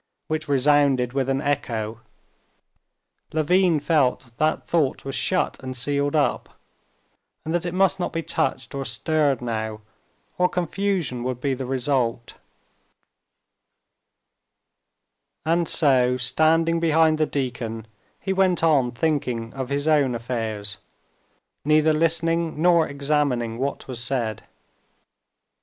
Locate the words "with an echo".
1.13-2.01